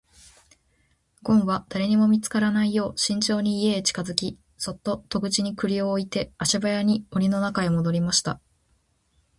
[1.21, 8.41] ごんは誰にも見つからないよう慎重に家へ近づき、そっと戸口に栗を置いて足早に森の中へ戻りました。